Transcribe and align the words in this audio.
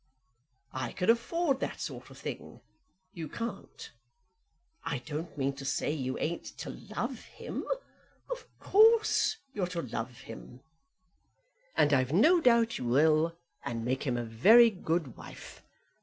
I 0.73 0.93
can 0.93 1.11
afford 1.11 1.59
that 1.59 1.79
sort 1.79 2.09
of 2.09 2.17
thing; 2.17 2.61
you 3.13 3.29
can't. 3.29 3.91
I 4.83 4.97
don't 4.97 5.37
mean 5.37 5.53
to 5.57 5.63
say 5.63 5.91
you 5.91 6.17
ain't 6.17 6.45
to 6.57 6.71
love 6.71 7.21
him. 7.25 7.63
Of 8.31 8.47
course, 8.59 9.37
you're 9.53 9.67
to 9.67 9.83
love 9.83 10.21
him; 10.21 10.61
and 11.77 11.93
I've 11.93 12.13
no 12.13 12.41
doubt 12.41 12.79
you 12.79 12.85
will, 12.85 13.37
and 13.63 13.85
make 13.85 14.01
him 14.01 14.17
a 14.17 14.25
very 14.25 14.71
good 14.71 15.17
wife. 15.17 15.61